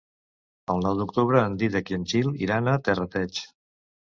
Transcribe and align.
El 0.75 0.81
nou 0.85 0.95
d'octubre 1.01 1.43
en 1.49 1.57
Dídac 1.63 1.91
i 1.93 1.99
en 1.99 2.07
Gil 2.15 2.33
iran 2.47 2.73
a 2.73 2.77
Terrateig. 2.89 3.45